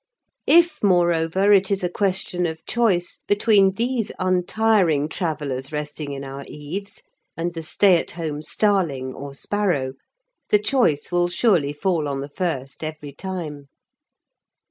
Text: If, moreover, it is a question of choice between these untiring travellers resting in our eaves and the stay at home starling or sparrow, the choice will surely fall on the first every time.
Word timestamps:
If, 0.47 0.81
moreover, 0.83 1.53
it 1.53 1.69
is 1.69 1.83
a 1.83 1.87
question 1.87 2.47
of 2.47 2.65
choice 2.65 3.19
between 3.27 3.75
these 3.75 4.11
untiring 4.17 5.07
travellers 5.09 5.71
resting 5.71 6.11
in 6.11 6.23
our 6.23 6.43
eaves 6.47 7.03
and 7.37 7.53
the 7.53 7.61
stay 7.61 7.97
at 7.99 8.09
home 8.13 8.41
starling 8.41 9.13
or 9.13 9.35
sparrow, 9.35 9.93
the 10.49 10.57
choice 10.57 11.11
will 11.11 11.27
surely 11.27 11.71
fall 11.71 12.07
on 12.07 12.19
the 12.19 12.29
first 12.29 12.83
every 12.83 13.13
time. 13.13 13.67